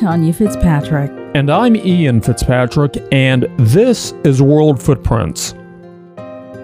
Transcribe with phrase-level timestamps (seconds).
[0.00, 1.10] Tonya Fitzpatrick.
[1.34, 5.52] And I'm Ian Fitzpatrick, and this is World Footprints.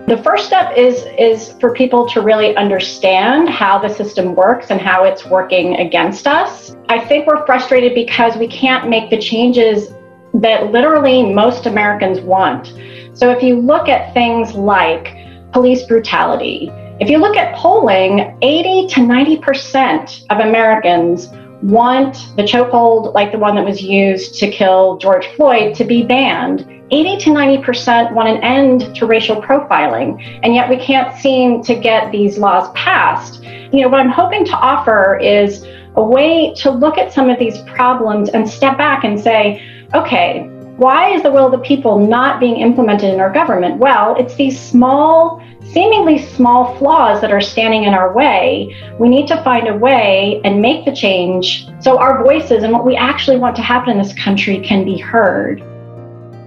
[0.09, 4.81] The first step is is for people to really understand how the system works and
[4.81, 6.75] how it's working against us.
[6.89, 9.93] I think we're frustrated because we can't make the changes
[10.33, 12.73] that literally most Americans want.
[13.13, 15.15] So if you look at things like
[15.53, 21.29] police brutality, if you look at polling, 80 to 90% of Americans
[21.63, 26.03] want the chokehold, like the one that was used to kill George Floyd, to be
[26.03, 26.71] banned.
[26.91, 31.75] 80 to 90% want an end to racial profiling, and yet we can't seem to
[31.75, 33.43] get these laws passed.
[33.43, 35.67] You know, what I'm hoping to offer is
[35.97, 39.63] a way to look at some of these problems and step back and say,
[39.95, 43.79] okay, why is the will of the people not being implemented in our government?
[43.79, 48.77] Well, it's these small, seemingly small flaws that are standing in our way.
[48.99, 52.85] We need to find a way and make the change so our voices and what
[52.85, 55.63] we actually want to happen in this country can be heard.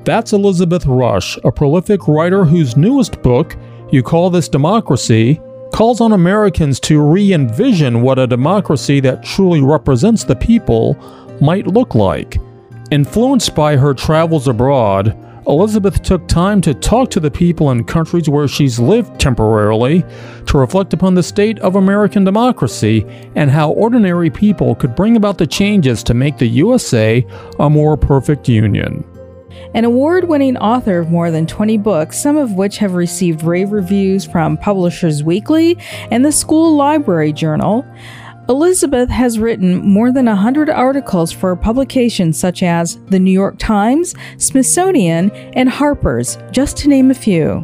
[0.06, 3.56] That's Elizabeth Rusch, a prolific writer whose newest book,
[3.92, 5.42] You Call This Democracy,
[5.74, 10.96] calls on Americans to re envision what a democracy that truly represents the people
[11.42, 12.38] might look like.
[12.92, 18.28] Influenced by her travels abroad, Elizabeth took time to talk to the people in countries
[18.28, 20.04] where she's lived temporarily
[20.48, 25.38] to reflect upon the state of American democracy and how ordinary people could bring about
[25.38, 27.24] the changes to make the USA
[27.60, 29.04] a more perfect union.
[29.76, 33.72] An award winning author of more than 20 books, some of which have received rave
[33.72, 35.78] reviews from Publishers Weekly
[36.10, 37.86] and the School Library Journal,
[38.50, 44.16] Elizabeth has written more than 100 articles for publications such as The New York Times,
[44.38, 47.60] Smithsonian, and Harper's, just to name a few.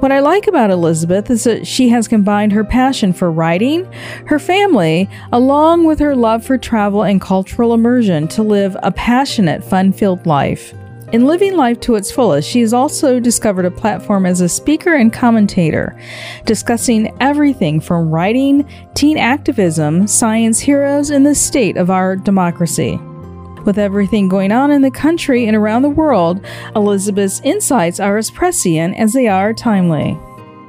[0.00, 3.84] What I like about Elizabeth is that she has combined her passion for writing,
[4.24, 9.62] her family, along with her love for travel and cultural immersion to live a passionate,
[9.62, 10.72] fun filled life.
[11.10, 14.94] In living life to its fullest, she has also discovered a platform as a speaker
[14.94, 15.98] and commentator,
[16.44, 23.00] discussing everything from writing, teen activism, science heroes, and the state of our democracy.
[23.64, 26.44] With everything going on in the country and around the world,
[26.76, 30.18] Elizabeth's insights are as prescient as they are timely.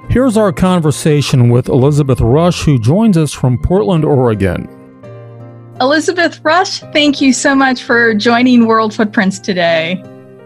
[0.10, 4.70] Here's our conversation with Elizabeth Rusch, who joins us from Portland, Oregon.
[5.82, 10.02] Elizabeth Rusch, thank you so much for joining World Footprints today.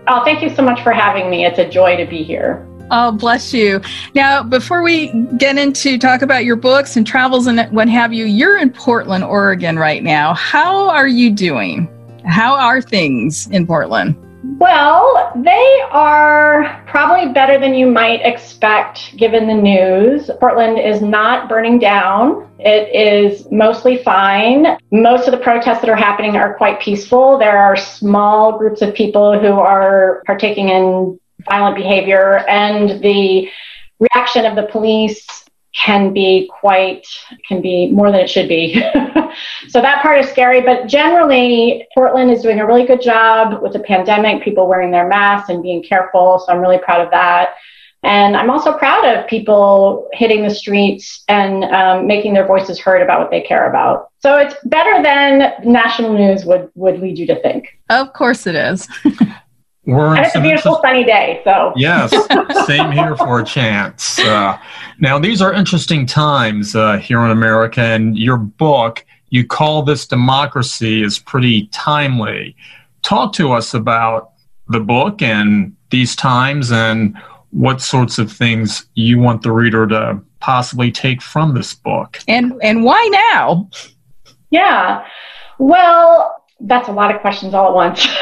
[0.07, 1.45] Oh, thank you so much for having me.
[1.45, 2.67] It's a joy to be here.
[2.91, 3.81] Oh, bless you.
[4.13, 8.25] Now, before we get into talk about your books and travels and what have you,
[8.25, 10.33] you're in Portland, Oregon right now.
[10.33, 11.89] How are you doing?
[12.25, 14.15] How are things in Portland?
[14.43, 20.29] Well, they are probably better than you might expect given the news.
[20.39, 22.49] Portland is not burning down.
[22.59, 24.77] It is mostly fine.
[24.91, 27.37] Most of the protests that are happening are quite peaceful.
[27.37, 33.49] There are small groups of people who are partaking in violent behavior, and the
[33.99, 35.42] reaction of the police
[35.73, 37.05] can be quite
[37.47, 38.81] can be more than it should be.
[39.69, 43.73] So that part is scary but generally portland is doing a really good job with
[43.73, 47.55] the pandemic people wearing their masks and being careful so i'm really proud of that.
[48.03, 53.01] And i'm also proud of people hitting the streets and um, making their voices heard
[53.01, 54.11] about what they care about.
[54.19, 57.79] So it's better than national news would would lead you to think.
[57.89, 58.87] Of course it is
[59.85, 61.41] We're and it's a beautiful sunny day.
[61.43, 62.13] So yes,
[62.67, 64.17] same here for a chance.
[64.17, 64.57] Uh,
[64.99, 70.05] now these are interesting times uh, here in America, and your book you call this
[70.05, 72.55] democracy is pretty timely.
[73.01, 74.33] Talk to us about
[74.67, 77.17] the book and these times, and
[77.49, 82.53] what sorts of things you want the reader to possibly take from this book, and
[82.61, 83.69] and why now?
[84.51, 85.03] Yeah,
[85.57, 88.07] well, that's a lot of questions all at once.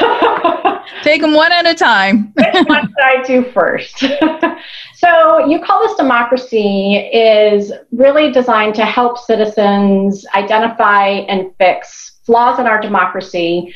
[1.02, 2.32] Take them one at a time.
[2.36, 3.98] Which one should I do first?
[4.94, 12.58] so, You Call This Democracy is really designed to help citizens identify and fix flaws
[12.58, 13.74] in our democracy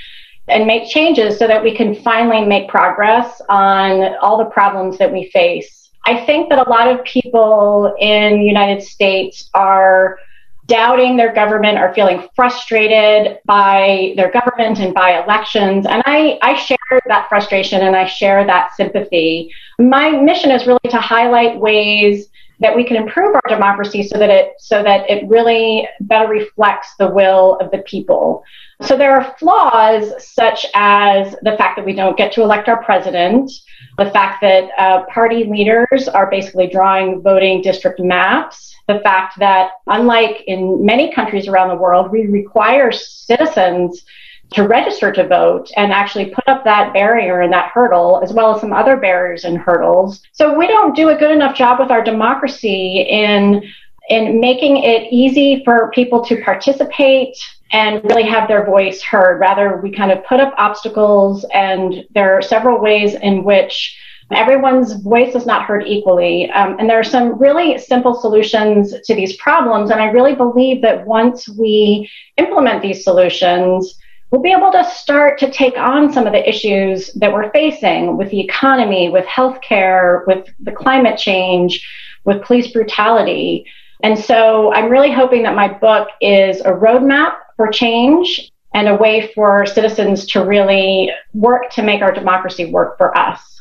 [0.48, 5.12] and make changes so that we can finally make progress on all the problems that
[5.12, 5.90] we face.
[6.06, 10.18] I think that a lot of people in the United States are
[10.66, 15.86] doubting their government or feeling frustrated by their government and by elections.
[15.86, 16.76] And I, I share
[17.06, 19.52] that frustration and I share that sympathy.
[19.78, 22.28] My mission is really to highlight ways
[22.60, 26.94] that we can improve our democracy so that it so that it really better reflects
[26.98, 28.42] the will of the people.
[28.82, 32.82] So there are flaws such as the fact that we don't get to elect our
[32.82, 33.50] president,
[33.98, 39.70] the fact that uh, party leaders are basically drawing voting district maps, the fact that,
[39.86, 44.04] unlike in many countries around the world, we require citizens
[44.52, 48.54] to register to vote and actually put up that barrier and that hurdle, as well
[48.54, 50.22] as some other barriers and hurdles.
[50.32, 53.62] So we don't do a good enough job with our democracy in
[54.08, 57.36] in making it easy for people to participate
[57.72, 59.40] and really have their voice heard.
[59.40, 63.98] Rather, we kind of put up obstacles, and there are several ways in which
[64.32, 66.50] everyone's voice is not heard equally.
[66.50, 69.90] Um, and there are some really simple solutions to these problems.
[69.90, 73.98] And I really believe that once we implement these solutions,
[74.30, 78.16] we'll be able to start to take on some of the issues that we're facing
[78.16, 81.86] with the economy, with healthcare, with the climate change,
[82.24, 83.64] with police brutality.
[84.02, 88.94] And so I'm really hoping that my book is a roadmap for change and a
[88.94, 93.55] way for citizens to really work to make our democracy work for us.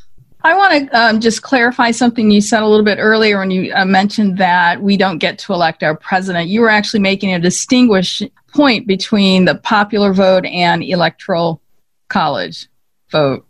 [0.45, 3.73] I want to um, just clarify something you said a little bit earlier when you
[3.73, 6.49] uh, mentioned that we don't get to elect our president.
[6.49, 8.21] You were actually making a distinguished
[8.53, 11.61] point between the popular vote and electoral
[12.09, 12.67] college
[13.09, 13.43] vote.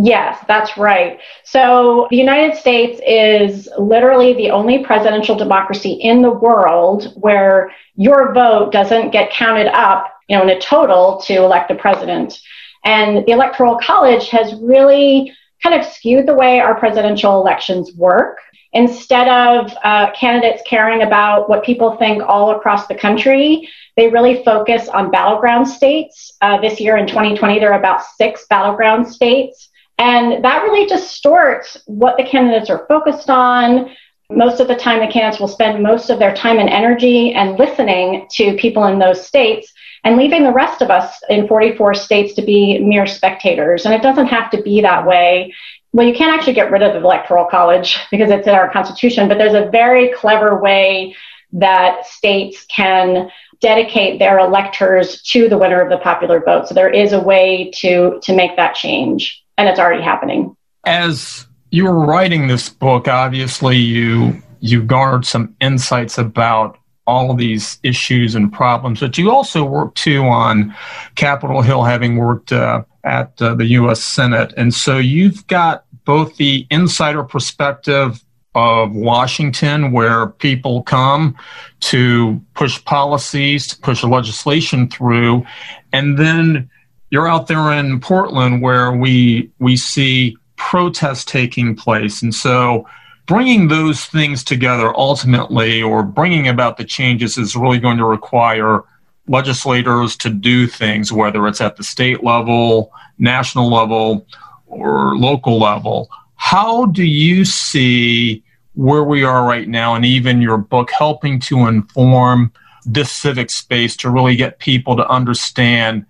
[0.00, 1.18] Yes, that's right.
[1.42, 8.32] So the United States is literally the only presidential democracy in the world where your
[8.32, 12.40] vote doesn't get counted up, you know, in a total to elect a president.
[12.84, 18.38] And the Electoral College has really kind of skewed the way our presidential elections work.
[18.72, 24.44] Instead of uh, candidates caring about what people think all across the country, they really
[24.44, 26.32] focus on battleground states.
[26.40, 29.68] Uh, this year in 2020, there are about six battleground states.
[29.98, 33.90] And that really distorts what the candidates are focused on.
[34.30, 37.58] Most of the time, the candidates will spend most of their time and energy and
[37.58, 39.72] listening to people in those states
[40.04, 43.84] and leaving the rest of us in 44 states to be mere spectators.
[43.84, 45.54] And it doesn't have to be that way.
[45.92, 49.28] Well, you can't actually get rid of the Electoral College because it's in our Constitution,
[49.28, 51.14] but there's a very clever way
[51.52, 53.28] that states can
[53.60, 56.68] dedicate their electors to the winner of the popular vote.
[56.68, 60.56] So there is a way to to make that change, and it's already happening.
[60.84, 66.78] As you were writing this book, obviously you you garnered some insights about
[67.10, 69.00] all of these issues and problems.
[69.00, 70.74] But you also worked too on
[71.16, 74.00] Capitol Hill, having worked uh, at uh, the U.S.
[74.00, 78.22] Senate, and so you've got both the insider perspective
[78.54, 81.36] of Washington, where people come
[81.80, 85.44] to push policies, to push legislation through,
[85.92, 86.70] and then
[87.10, 92.86] you're out there in Portland where we we see protests taking place, and so
[93.30, 98.82] bringing those things together ultimately, or bringing about the changes, is really going to require
[99.28, 104.26] legislators to do things, whether it's at the state level, national level,
[104.66, 106.10] or local level.
[106.34, 108.42] How do you see
[108.74, 112.52] where we are right now, and even your book helping to inform
[112.84, 116.04] this civic space to really get people to understand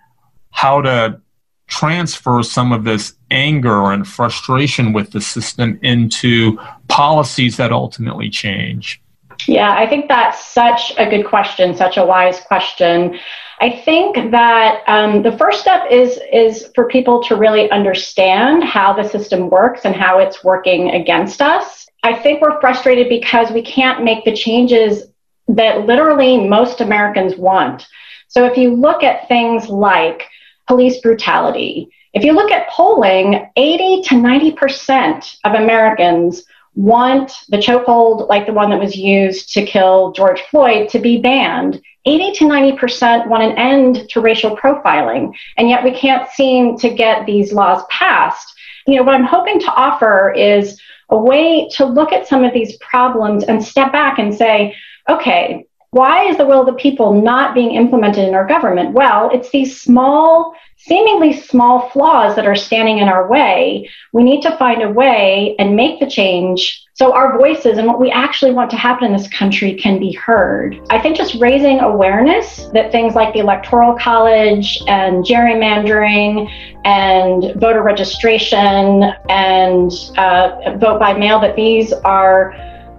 [0.53, 1.21] how to
[1.67, 9.00] transfer some of this anger and frustration with the system into policies that ultimately change?
[9.47, 13.19] Yeah, I think that's such a good question, such a wise question.
[13.61, 18.93] I think that um, the first step is is for people to really understand how
[18.93, 21.87] the system works and how it's working against us.
[22.03, 25.05] I think we're frustrated because we can't make the changes
[25.49, 27.87] that literally most Americans want.
[28.28, 30.28] So if you look at things like
[30.71, 31.90] police brutality.
[32.12, 36.43] If you look at polling, 80 to 90% of Americans
[36.75, 41.21] want the chokehold, like the one that was used to kill George Floyd, to be
[41.21, 41.81] banned.
[42.07, 46.88] 80 to 90% want an end to racial profiling, and yet we can't seem to
[46.88, 48.55] get these laws passed.
[48.87, 52.55] You know, what I'm hoping to offer is a way to look at some of
[52.55, 54.75] these problems and step back and say,
[55.09, 58.92] okay, why is the will of the people not being implemented in our government?
[58.92, 63.90] Well, it's these small, seemingly small flaws that are standing in our way.
[64.12, 67.99] We need to find a way and make the change so our voices and what
[67.99, 70.78] we actually want to happen in this country can be heard.
[70.90, 76.50] I think just raising awareness that things like the Electoral College and gerrymandering
[76.85, 82.54] and voter registration and uh, vote by mail, that these are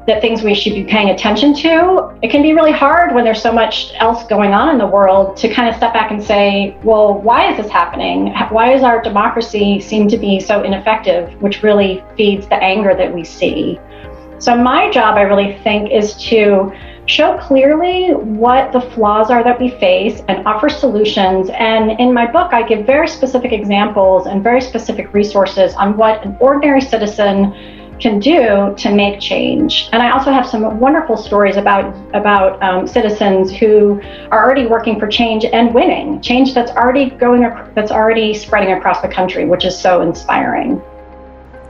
[0.07, 2.17] that things we should be paying attention to.
[2.21, 5.37] It can be really hard when there's so much else going on in the world
[5.37, 8.33] to kind of step back and say, well, why is this happening?
[8.49, 13.13] Why does our democracy seem to be so ineffective, which really feeds the anger that
[13.13, 13.79] we see?
[14.39, 16.73] So, my job, I really think, is to
[17.05, 21.49] show clearly what the flaws are that we face and offer solutions.
[21.53, 26.25] And in my book, I give very specific examples and very specific resources on what
[26.25, 29.89] an ordinary citizen can do to make change.
[29.93, 34.99] And I also have some wonderful stories about about um, citizens who are already working
[34.99, 37.41] for change and winning change that's already going
[37.75, 40.81] that's already spreading across the country, which is so inspiring.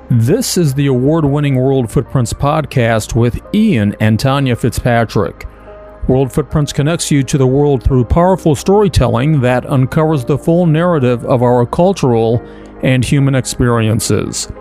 [0.09, 5.47] This is the award-winning World Footprints podcast with Ian and Tonya Fitzpatrick.
[6.09, 11.23] World Footprints connects you to the world through powerful storytelling that uncovers the full narrative
[11.23, 12.41] of our cultural
[12.83, 14.51] and human experiences.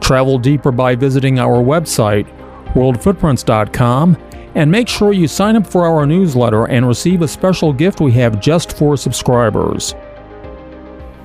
[0.00, 2.26] Travel deeper by visiting our website,
[2.74, 4.16] worldfootprints.com,
[4.54, 8.12] and make sure you sign up for our newsletter and receive a special gift we
[8.12, 9.94] have just for subscribers.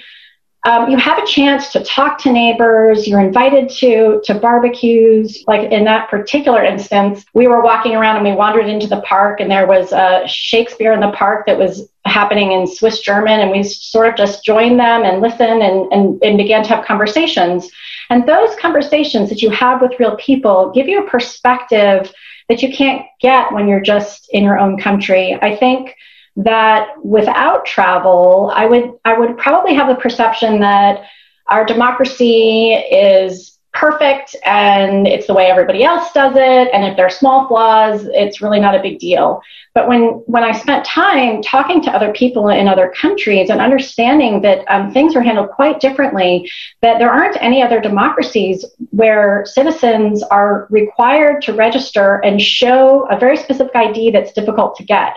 [0.66, 3.08] um, you have a chance to talk to neighbors.
[3.08, 5.44] You're invited to to barbecues.
[5.46, 9.40] Like in that particular instance, we were walking around and we wandered into the park,
[9.40, 13.52] and there was a Shakespeare in the park that was happening in Swiss German, and
[13.52, 17.70] we sort of just joined them and listened and, and, and began to have conversations.
[18.10, 22.12] And those conversations that you have with real people give you a perspective
[22.50, 25.38] that you can't get when you're just in your own country.
[25.42, 25.96] I think
[26.38, 31.06] that without travel, I would I would probably have the perception that
[31.48, 37.06] our democracy is perfect and it's the way everybody else does it and if there
[37.06, 39.42] are small flaws it's really not a big deal.
[39.74, 44.42] But when when i spent time talking to other people in other countries and understanding
[44.42, 46.50] that um, things are handled quite differently
[46.82, 53.20] that there aren't any other democracies where citizens are required to register and show a
[53.20, 55.16] very specific id that's difficult to get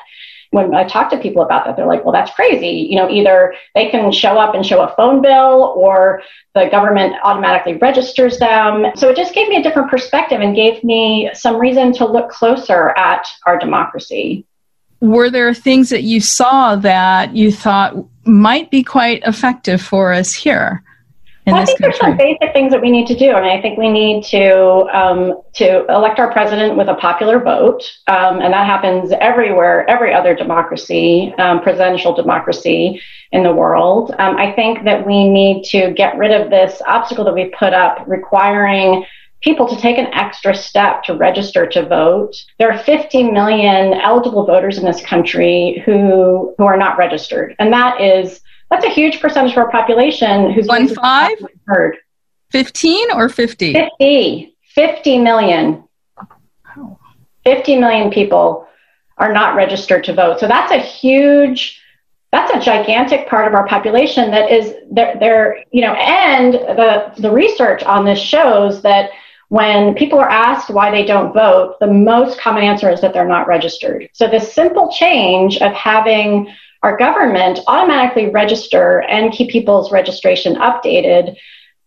[0.50, 2.88] when I talk to people about that, they're like, well, that's crazy.
[2.90, 6.23] You know, either they can show up and show a phone bill or
[6.55, 8.87] the government automatically registers them.
[8.97, 12.31] So it just gave me a different perspective and gave me some reason to look
[12.31, 14.47] closer at our democracy.
[15.00, 20.33] Were there things that you saw that you thought might be quite effective for us
[20.33, 20.83] here?
[21.55, 23.33] I think there's some basic things that we need to do.
[23.33, 27.40] I mean, I think we need to um, to elect our president with a popular
[27.40, 33.00] vote, um, and that happens everywhere, every other democracy, um, presidential democracy
[33.33, 34.14] in the world.
[34.19, 37.73] Um, I think that we need to get rid of this obstacle that we put
[37.73, 39.05] up, requiring
[39.43, 42.35] people to take an extra step to register to vote.
[42.59, 47.73] There are 50 million eligible voters in this country who who are not registered, and
[47.73, 48.40] that is
[48.71, 51.97] that's a huge percentage of our population who's one five heard.
[52.51, 53.73] 15 or 50?
[53.75, 54.57] 50.
[54.75, 55.85] 50 million.
[57.45, 58.67] 50 million people
[59.17, 60.39] are not registered to vote.
[60.39, 61.81] So that's a huge,
[62.31, 67.13] that's a gigantic part of our population that is there, there you know, and the,
[67.19, 69.11] the research on this shows that
[69.49, 73.27] when people are asked why they don't vote, the most common answer is that they're
[73.27, 74.09] not registered.
[74.13, 81.37] So the simple change of having our government automatically register and keep people's registration updated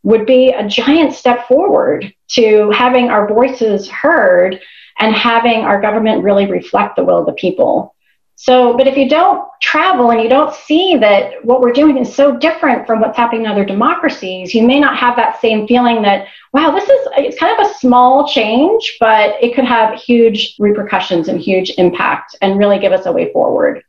[0.04, 4.60] would be a giant step forward to having our voices heard
[5.00, 7.96] and having our government really reflect the will of the people.
[8.36, 12.14] So, but if you don't travel and you don't see that what we're doing is
[12.14, 16.02] so different from what's happening in other democracies, you may not have that same feeling
[16.02, 20.56] that, wow, this is, it's kind of a small change, but it could have huge
[20.58, 23.84] repercussions and huge impact and really give us a way forward.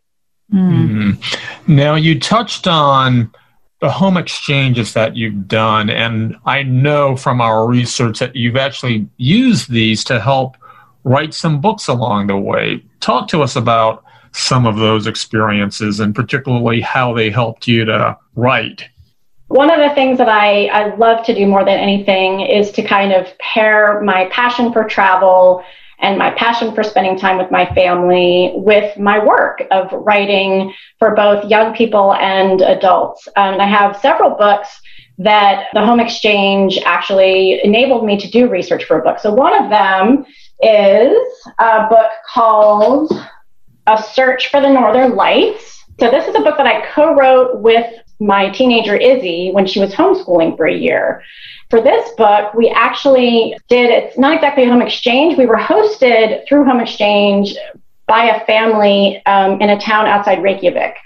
[0.52, 1.74] Mm-hmm.
[1.74, 3.32] Now, you touched on
[3.80, 9.08] the home exchanges that you've done, and I know from our research that you've actually
[9.16, 10.56] used these to help
[11.04, 12.82] write some books along the way.
[13.00, 18.16] Talk to us about some of those experiences and particularly how they helped you to
[18.34, 18.88] write.
[19.48, 22.82] One of the things that I, I love to do more than anything is to
[22.82, 25.62] kind of pair my passion for travel
[26.02, 31.14] and my passion for spending time with my family with my work of writing for
[31.14, 33.26] both young people and adults.
[33.36, 34.68] Um, I have several books
[35.18, 39.18] that the home exchange actually enabled me to do research for a book.
[39.20, 40.24] So one of them
[40.62, 41.16] is
[41.58, 43.12] a book called
[43.86, 45.84] A Search for the Northern Lights.
[46.00, 47.86] So this is a book that I co-wrote with
[48.22, 51.22] my teenager Izzy when she was homeschooling for a year.
[51.70, 55.36] For this book, we actually did it's not exactly a home exchange.
[55.36, 57.56] We were hosted through home exchange
[58.06, 60.96] by a family um, in a town outside Reykjavik.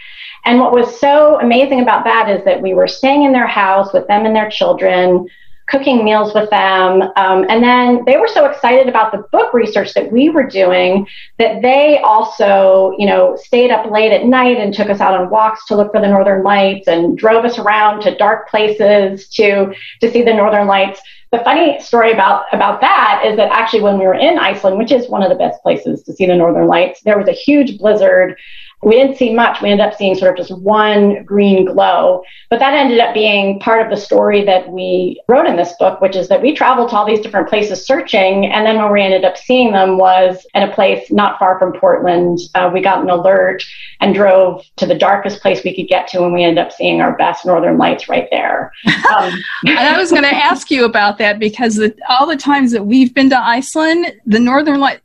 [0.44, 3.92] And what was so amazing about that is that we were staying in their house
[3.92, 5.26] with them and their children
[5.68, 7.02] cooking meals with them.
[7.16, 11.06] Um, and then they were so excited about the book research that we were doing
[11.38, 15.30] that they also, you know, stayed up late at night and took us out on
[15.30, 19.74] walks to look for the northern lights and drove us around to dark places to
[20.00, 21.00] to see the northern lights.
[21.32, 24.92] The funny story about about that is that actually when we were in Iceland, which
[24.92, 27.78] is one of the best places to see the northern lights, there was a huge
[27.78, 28.38] blizzard
[28.86, 29.60] we didn't see much.
[29.60, 32.22] We ended up seeing sort of just one green glow.
[32.50, 36.00] But that ended up being part of the story that we wrote in this book,
[36.00, 38.46] which is that we traveled to all these different places searching.
[38.46, 41.72] And then when we ended up seeing them was in a place not far from
[41.72, 42.38] Portland.
[42.54, 43.64] Uh, we got an alert
[44.00, 46.22] and drove to the darkest place we could get to.
[46.22, 48.72] And we ended up seeing our best northern lights right there.
[49.16, 49.32] Um,
[49.64, 52.84] and I was going to ask you about that because the, all the times that
[52.84, 55.00] we've been to Iceland, the northern light,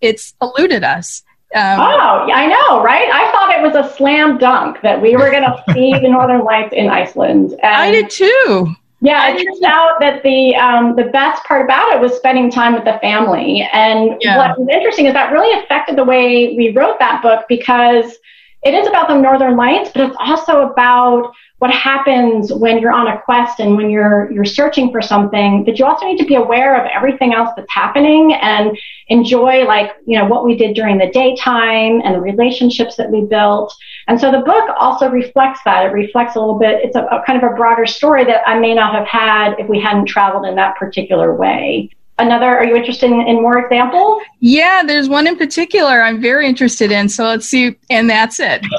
[0.00, 1.22] it's eluded us.
[1.54, 3.08] Um, oh, I know, right?
[3.10, 6.44] I thought it was a slam dunk that we were going to see the Northern
[6.44, 7.52] Lights in Iceland.
[7.62, 8.74] And I did too.
[9.00, 12.72] Yeah, it turns out that the um, the best part about it was spending time
[12.72, 13.68] with the family.
[13.72, 14.38] And yeah.
[14.38, 18.16] what was interesting is that really affected the way we wrote that book because
[18.62, 23.08] it is about the Northern Lights, but it's also about what happens when you're on
[23.08, 26.34] a quest and when you're you're searching for something but you also need to be
[26.34, 28.76] aware of everything else that's happening and
[29.08, 33.22] enjoy like you know what we did during the daytime and the relationships that we
[33.22, 33.74] built.
[34.08, 35.86] And so the book also reflects that.
[35.86, 38.58] It reflects a little bit it's a, a kind of a broader story that i
[38.58, 42.76] may not have had if we hadn't traveled in that particular way another are you
[42.76, 44.22] interested in, in, more examples?
[44.40, 48.64] Yeah there's one in particular i'm very interested in so let's see and that's it.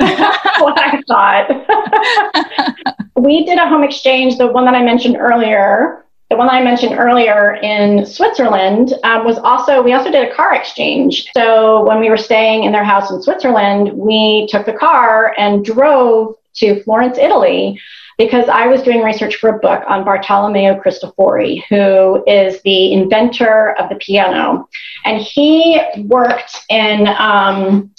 [0.60, 2.76] What i thought.
[3.16, 6.04] We did a home exchange the one that i mentioned earlier.
[6.30, 10.54] The one I mentioned earlier in Switzerland um, was also, we also did a car
[10.54, 11.30] exchange.
[11.34, 15.64] So when we were staying in their house in Switzerland, we took the car and
[15.64, 17.80] drove to Florence, Italy,
[18.18, 23.76] because I was doing research for a book on Bartolomeo Cristofori, who is the inventor
[23.80, 24.68] of the piano.
[25.06, 27.92] And he worked in, um,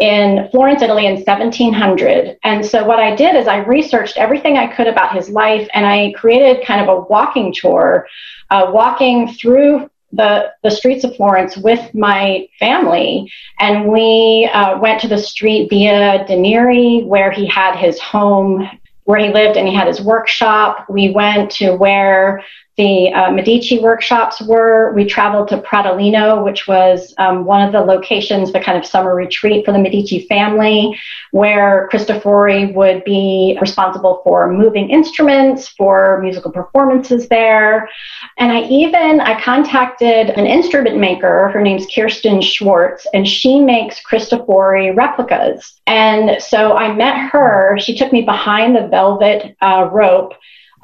[0.00, 2.38] in Florence, Italy in 1700.
[2.44, 5.84] And so what I did is I researched everything I could about his life and
[5.84, 8.06] I created kind of a walking tour,
[8.50, 13.30] uh, walking through the, the streets of Florence with my family.
[13.58, 18.66] And we uh, went to the street Via de Neri, where he had his home
[19.08, 20.84] where he lived and he had his workshop.
[20.90, 22.44] We went to where
[22.78, 24.92] the uh, Medici workshops were.
[24.94, 29.16] We traveled to Pratolino, which was um, one of the locations, the kind of summer
[29.16, 30.98] retreat for the Medici family,
[31.32, 37.90] where Cristofori would be responsible for moving instruments, for musical performances there.
[38.38, 41.48] And I even I contacted an instrument maker.
[41.48, 45.80] Her name's Kirsten Schwartz, and she makes Cristofori replicas.
[45.88, 47.76] And so I met her.
[47.80, 50.34] She took me behind the velvet uh, rope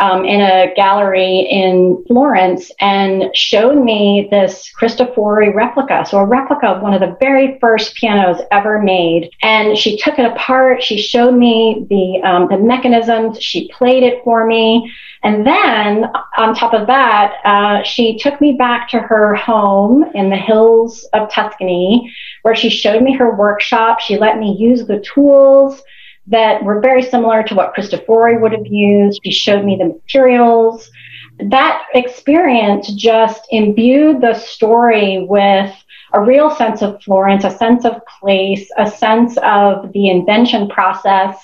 [0.01, 6.05] um, in a gallery in Florence and showed me this Cristofori replica.
[6.09, 9.31] So, a replica of one of the very first pianos ever made.
[9.43, 10.83] And she took it apart.
[10.83, 13.41] She showed me the, um, the mechanisms.
[13.41, 14.93] She played it for me.
[15.23, 16.05] And then,
[16.37, 21.05] on top of that, uh, she took me back to her home in the hills
[21.15, 24.01] of Tuscany, where she showed me her workshop.
[24.01, 25.83] She let me use the tools
[26.27, 29.21] that were very similar to what Cristofori would have used.
[29.25, 30.91] She showed me the materials.
[31.39, 35.75] That experience just imbued the story with
[36.13, 41.37] a real sense of Florence, a sense of place, a sense of the invention process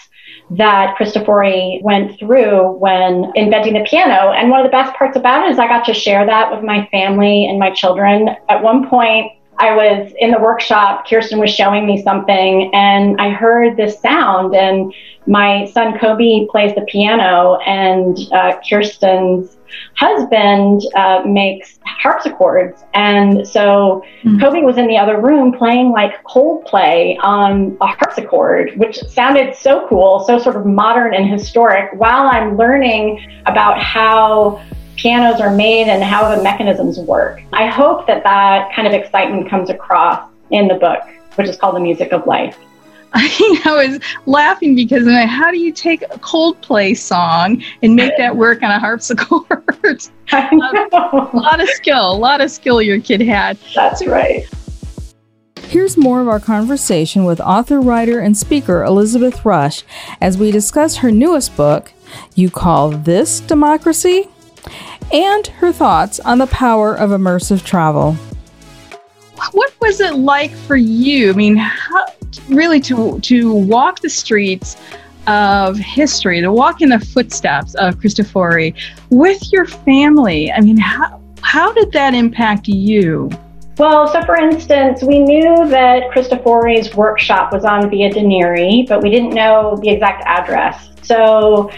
[0.50, 4.32] that Cristofori went through when inventing the piano.
[4.32, 6.64] And one of the best parts about it is I got to share that with
[6.64, 8.28] my family and my children.
[8.48, 13.31] At one point, I was in the workshop, Kirsten was showing me something, and I
[13.31, 14.55] heard this sound.
[14.55, 14.92] And
[15.27, 19.59] my son Kobe plays the piano, and uh, Kirsten's
[19.96, 22.83] husband uh, makes harpsichords.
[22.94, 24.40] And so mm-hmm.
[24.40, 29.87] Kobe was in the other room playing like Coldplay on a harpsichord, which sounded so
[29.88, 34.61] cool, so sort of modern and historic, while I'm learning about how
[35.00, 37.42] pianos are made and how the mechanisms work.
[37.54, 41.00] I hope that that kind of excitement comes across in the book,
[41.36, 42.58] which is called The Music of Life.
[43.14, 47.96] I, I was laughing because I'm like, how do you take a Coldplay song and
[47.96, 49.46] make that work on a harpsichord?
[50.32, 53.56] a lot of skill, a lot of skill your kid had.
[53.74, 54.46] That's right.
[55.62, 59.82] Here's more of our conversation with author, writer, and speaker Elizabeth Rusch
[60.20, 61.92] as we discuss her newest book,
[62.34, 64.28] You Call This Democracy,
[65.12, 68.14] and her thoughts on the power of immersive travel.
[69.53, 71.31] What was it like for you?
[71.31, 72.07] I mean, how,
[72.49, 74.77] really to to walk the streets
[75.27, 78.75] of history, to walk in the footsteps of Cristofori
[79.11, 80.53] with your family.
[80.53, 83.31] I mean, how how did that impact you?
[83.79, 89.03] Well, so for instance, we knew that Cristofori's workshop was on Via de Neri, but
[89.03, 90.90] we didn't know the exact address.
[91.03, 91.70] So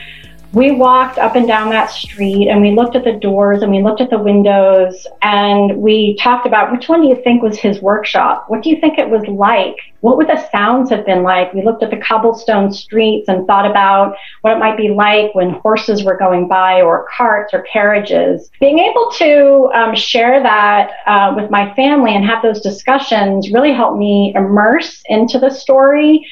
[0.52, 3.82] we walked up and down that street and we looked at the doors and we
[3.82, 7.80] looked at the windows and we talked about which one do you think was his
[7.80, 8.44] workshop?
[8.48, 9.76] What do you think it was like?
[10.00, 11.54] What would the sounds have been like?
[11.54, 15.50] We looked at the cobblestone streets and thought about what it might be like when
[15.50, 18.50] horses were going by or carts or carriages.
[18.60, 23.72] Being able to um, share that uh, with my family and have those discussions really
[23.72, 26.26] helped me immerse into the story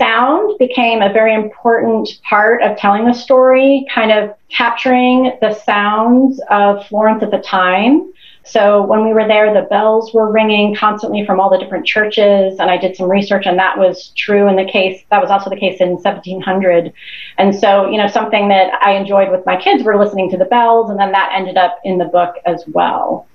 [0.00, 6.40] sound became a very important part of telling the story, kind of capturing the sounds
[6.48, 8.10] of Florence at the time.
[8.42, 12.58] So when we were there, the bells were ringing constantly from all the different churches,
[12.58, 15.04] and I did some research, and that was true in the case.
[15.10, 16.92] That was also the case in 1700.
[17.36, 20.46] And so, you know, something that I enjoyed with my kids were listening to the
[20.46, 23.26] bells, and then that ended up in the book as well.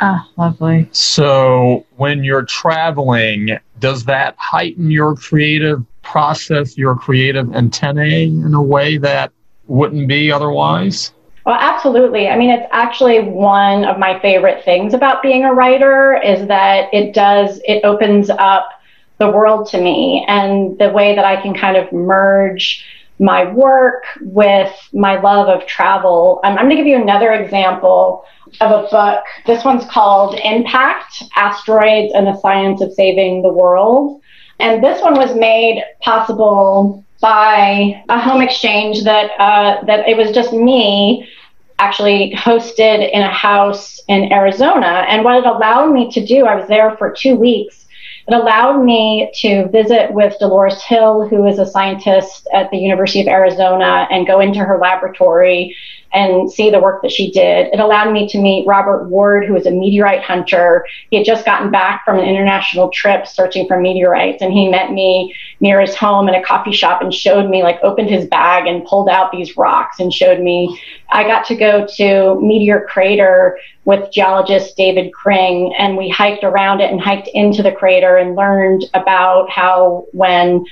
[0.00, 0.88] Ah, lovely.
[0.92, 8.62] So, when you're traveling, does that heighten your creative process, your creative antennae in a
[8.62, 9.32] way that
[9.66, 11.12] wouldn't be otherwise?
[11.46, 12.28] Well, absolutely.
[12.28, 16.92] I mean, it's actually one of my favorite things about being a writer is that
[16.92, 18.68] it does, it opens up
[19.18, 22.84] the world to me and the way that I can kind of merge
[23.18, 26.40] my work with my love of travel.
[26.44, 28.24] Um, I'm going to give you another example
[28.60, 29.24] of a book.
[29.46, 34.20] This one's called Impact Asteroids and the Science of Saving the World.
[34.60, 40.30] And this one was made possible by a home exchange that uh, that it was
[40.30, 41.28] just me
[41.78, 45.04] actually hosted in a house in Arizona.
[45.08, 47.84] And what it allowed me to do, I was there for two weeks
[48.26, 53.20] it allowed me to visit with Dolores Hill, who is a scientist at the University
[53.20, 55.76] of Arizona, and go into her laboratory
[56.14, 57.66] and see the work that she did.
[57.72, 60.86] It allowed me to meet Robert Ward, who is a meteorite hunter.
[61.10, 64.92] He had just gotten back from an international trip searching for meteorites, and he met
[64.92, 68.66] me near his home in a coffee shop and showed me, like, opened his bag
[68.66, 70.80] and pulled out these rocks and showed me.
[71.10, 76.80] I got to go to Meteor Crater with geologist David Kring, and we hiked around
[76.80, 80.64] it and hiked into the crater and learned about how when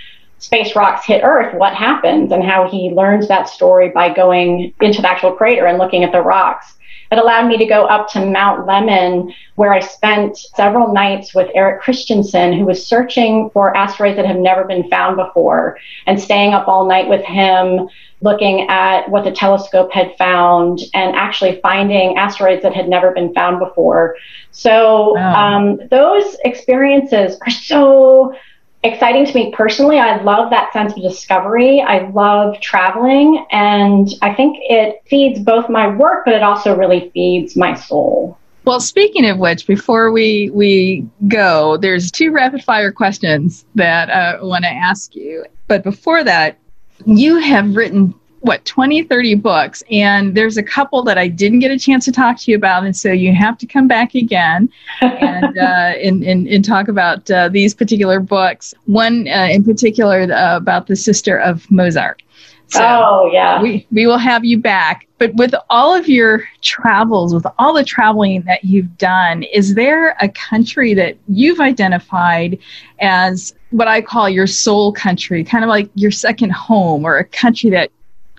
[0.42, 5.00] space rocks hit Earth, what happens, and how he learns that story by going into
[5.00, 6.74] the actual crater and looking at the rocks.
[7.12, 11.48] It allowed me to go up to Mount Lemmon, where I spent several nights with
[11.54, 16.54] Eric Christensen, who was searching for asteroids that have never been found before, and staying
[16.54, 17.88] up all night with him,
[18.22, 23.32] looking at what the telescope had found, and actually finding asteroids that had never been
[23.32, 24.16] found before.
[24.50, 25.58] So, wow.
[25.58, 28.34] um, those experiences are so
[28.82, 29.98] exciting to me personally.
[29.98, 31.80] I love that sense of discovery.
[31.80, 37.10] I love traveling, and I think it feeds both my work, but it also really
[37.10, 38.38] feeds my soul.
[38.64, 44.38] Well, speaking of which, before we we go, there's two rapid fire questions that uh,
[44.40, 45.44] I want to ask you.
[45.66, 46.58] But before that,
[47.04, 51.70] you have written what 20 30 books and there's a couple that i didn't get
[51.70, 54.68] a chance to talk to you about and so you have to come back again
[55.00, 58.74] and, uh, and, and, and, talk about uh, these particular books.
[58.86, 62.22] One uh, in particular uh, about the sister of mozart.
[62.68, 63.60] So oh yeah.
[63.60, 65.06] we, we will have you back.
[65.18, 70.16] But with all of your travels with all the traveling that you've done is there
[70.20, 72.58] a country that you've identified
[73.00, 77.24] as what I call your soul country, kind of like your second home, or a
[77.24, 77.90] country that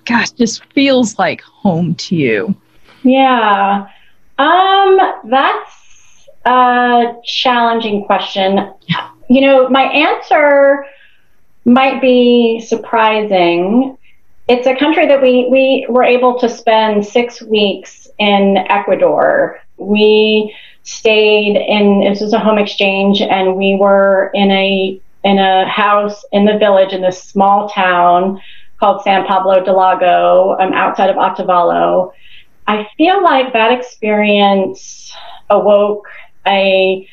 [0.06, 2.56] gosh, just feels like home to you?
[3.04, 3.88] Yeah.
[4.38, 8.72] Um, that's a challenging question.
[9.30, 10.86] You know, my answer
[11.66, 13.98] might be surprising.
[14.48, 19.60] It's a country that we, we were able to spend six weeks in Ecuador.
[19.78, 25.66] We stayed in this was a home exchange and we were in a in a
[25.66, 28.42] house in the village in this small town
[28.84, 32.12] called San Pablo del Lago um, outside of Otavalo.
[32.68, 35.14] I feel like that experience
[35.50, 36.06] awoke
[36.46, 37.08] a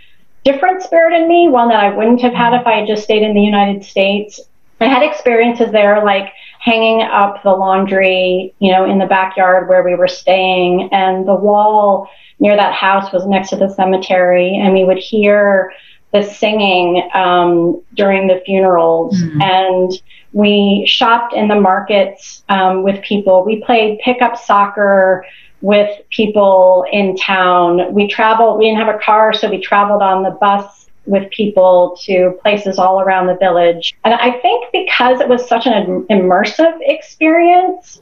[0.45, 3.23] different spirit in me, one that I wouldn't have had if I had just stayed
[3.23, 4.41] in the United States.
[4.81, 9.85] I had experiences there like hanging up the laundry, you know, in the backyard where
[9.85, 12.09] we were staying, and the wall
[12.41, 15.73] near that house was next to the cemetery, and we would hear
[16.13, 19.21] the singing um, during the funerals.
[19.21, 19.43] Mm-hmm.
[19.43, 19.93] And
[20.33, 23.45] we shopped in the markets um, with people.
[23.45, 25.25] We played pickup soccer
[25.61, 27.93] with people in town.
[27.93, 31.99] We traveled, we didn't have a car, so we traveled on the bus with people
[32.05, 33.97] to places all around the village.
[34.05, 38.01] And I think because it was such an immersive experience,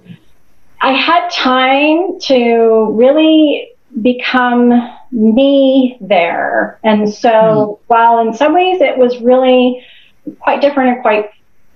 [0.81, 4.73] I had time to really become
[5.11, 6.79] me there.
[6.85, 7.79] And so, mm.
[7.87, 9.85] while in some ways it was really
[10.41, 11.31] quite different and quite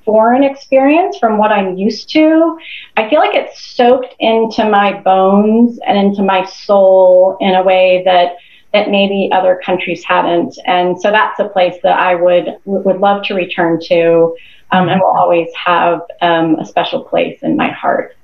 [0.04, 2.58] foreign experience from what I'm used to,
[2.96, 8.02] I feel like it's soaked into my bones and into my soul in a way
[8.04, 8.36] that
[8.72, 10.56] that maybe other countries hadn't.
[10.66, 14.34] And so that's a place that I would would love to return to,
[14.70, 18.16] um, and will always have um, a special place in my heart.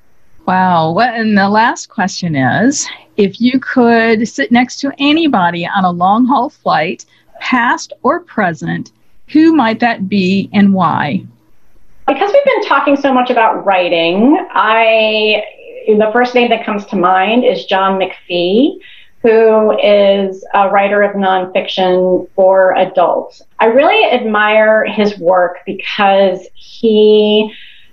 [0.47, 0.93] Wow.
[0.93, 5.91] Well, and the last question is if you could sit next to anybody on a
[5.91, 7.05] long haul flight,
[7.41, 8.93] past or present,
[9.27, 11.27] who might that be and why?
[12.07, 15.43] Because we've been talking so much about writing, I
[15.89, 18.79] the first name that comes to mind is John McPhee
[19.23, 23.43] who is a writer of nonfiction for adults.
[23.59, 27.53] I really admire his work because he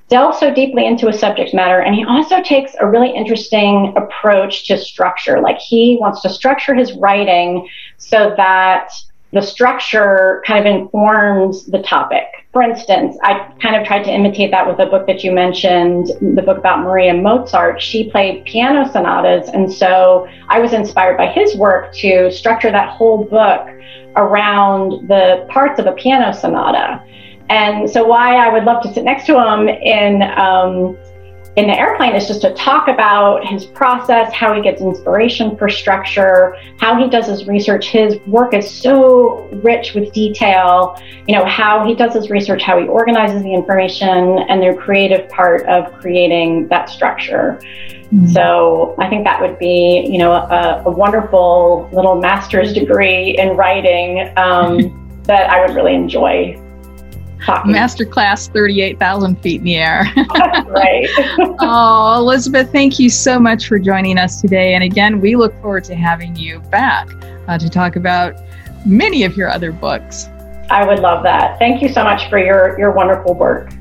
[0.10, 4.68] delves so deeply into a subject matter and he also takes a really interesting approach
[4.68, 5.42] to structure.
[5.42, 8.92] Like he wants to structure his writing so that
[9.34, 12.24] the structure kind of informs the topic.
[12.54, 16.08] For instance, I kind of tried to imitate that with a book that you mentioned,
[16.22, 17.82] the book about Maria Mozart.
[17.82, 22.90] She played piano sonatas, and so I was inspired by his work to structure that
[22.92, 23.68] whole book
[24.16, 27.04] around the parts of a piano sonata.
[27.50, 30.98] And so, why I would love to sit next to him in um,
[31.56, 35.70] in the airplane is just to talk about his process, how he gets inspiration for
[35.70, 37.88] structure, how he does his research.
[37.88, 42.78] His work is so rich with detail, you know, how he does his research, how
[42.78, 47.58] he organizes the information, and the creative part of creating that structure.
[47.62, 48.28] Mm-hmm.
[48.28, 53.56] So I think that would be, you know, a, a wonderful little master's degree in
[53.56, 56.62] writing um, that I would really enjoy
[57.66, 60.12] Masterclass 38,000 feet in the air.
[60.68, 61.08] right.
[61.60, 64.74] oh, Elizabeth, thank you so much for joining us today.
[64.74, 67.08] And again, we look forward to having you back
[67.48, 68.36] uh, to talk about
[68.86, 70.28] many of your other books.
[70.70, 71.60] I would love that.
[71.60, 73.72] Thank you so much for your, your wonderful work.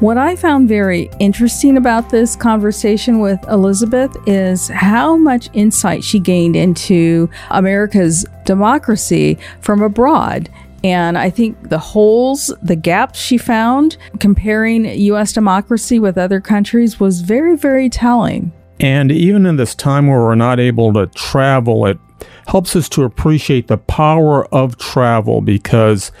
[0.00, 6.20] What I found very interesting about this conversation with Elizabeth is how much insight she
[6.20, 10.50] gained into America's democracy from abroad.
[10.84, 17.00] And I think the holes, the gaps she found comparing US democracy with other countries
[17.00, 18.52] was very, very telling.
[18.78, 21.98] And even in this time where we're not able to travel, it
[22.46, 26.12] helps us to appreciate the power of travel because,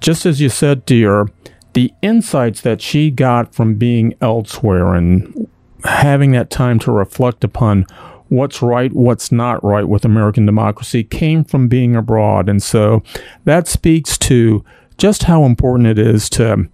[0.00, 1.26] just as you said, dear,
[1.72, 5.48] the insights that she got from being elsewhere and
[5.84, 7.86] having that time to reflect upon
[8.28, 12.48] what's right, what's not right with American democracy came from being abroad.
[12.48, 13.02] And so
[13.44, 14.64] that speaks to
[14.98, 16.68] just how important it is to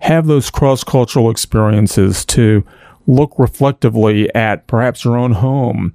[0.00, 2.64] have those cross cultural experiences, to
[3.06, 5.94] look reflectively at perhaps your own home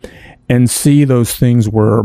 [0.50, 2.04] and see those things where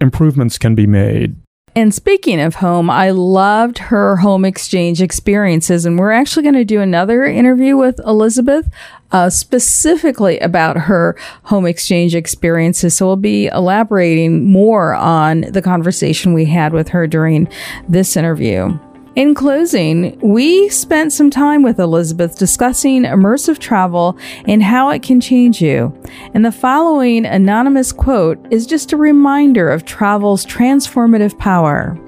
[0.00, 1.36] improvements can be made.
[1.76, 5.84] And speaking of home, I loved her home exchange experiences.
[5.84, 8.66] And we're actually going to do another interview with Elizabeth
[9.12, 12.96] uh, specifically about her home exchange experiences.
[12.96, 17.46] So we'll be elaborating more on the conversation we had with her during
[17.86, 18.78] this interview.
[19.16, 25.22] In closing, we spent some time with Elizabeth discussing immersive travel and how it can
[25.22, 25.98] change you.
[26.34, 31.98] And the following anonymous quote is just a reminder of travel's transformative power.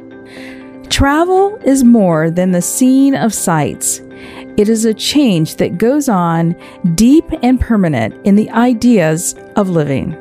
[0.91, 4.03] Travel is more than the seeing of sights.
[4.59, 6.55] It is a change that goes on
[6.95, 10.15] deep and permanent in the ideas of living.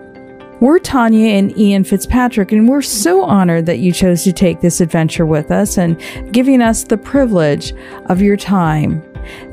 [0.59, 4.81] We're Tonya and Ian Fitzpatrick, and we're so honored that you chose to take this
[4.81, 7.75] adventure with us and giving us the privilege
[8.07, 9.03] of your time.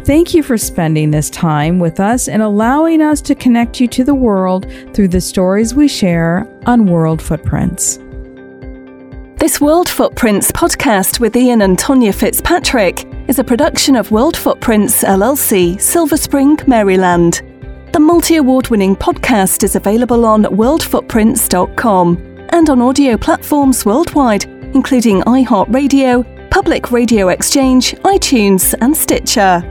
[0.04, 4.02] Thank you for spending this time with us and allowing us to connect you to
[4.02, 7.98] the world through the stories we share on World Footprints.
[9.36, 15.04] This World Footprints podcast with Ian and Tonya Fitzpatrick is a production of World Footprints
[15.04, 17.42] LLC, Silver Spring, Maryland.
[17.94, 25.20] The multi award winning podcast is available on worldfootprints.com and on audio platforms worldwide, including
[25.20, 29.62] iHeartRadio, Public Radio Exchange, iTunes, and Stitcher.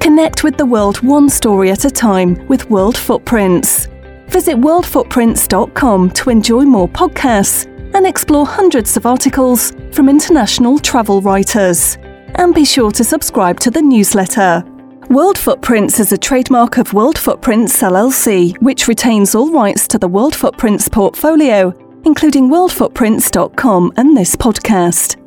[0.00, 3.88] Connect with the world one story at a time with World Footprints.
[4.28, 11.98] Visit worldfootprints.com to enjoy more podcasts and explore hundreds of articles from international travel writers.
[12.36, 14.64] And be sure to subscribe to the newsletter.
[15.10, 20.06] World Footprints is a trademark of World Footprints LLC, which retains all rights to the
[20.06, 25.19] World Footprints portfolio, including worldfootprints.com and this podcast.